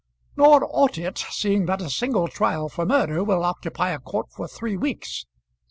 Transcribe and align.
"Nor 0.35 0.65
ought 0.67 0.97
it, 0.97 1.19
seeing 1.29 1.67
that 1.67 1.79
a 1.79 1.87
single 1.87 2.27
trial 2.27 2.69
for 2.69 2.87
murder 2.87 3.23
will 3.23 3.43
occupy 3.45 3.91
a 3.91 3.99
court 3.99 4.31
for 4.31 4.47
three 4.47 4.75
weeks. 4.75 5.27